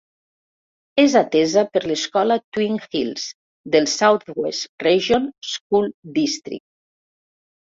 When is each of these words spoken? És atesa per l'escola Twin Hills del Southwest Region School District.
És 1.03 1.17
atesa 1.19 1.63
per 1.75 1.81
l'escola 1.91 2.37
Twin 2.57 2.79
Hills 2.97 3.27
del 3.77 3.87
Southwest 3.97 4.87
Region 4.89 5.29
School 5.51 5.89
District. 6.19 6.65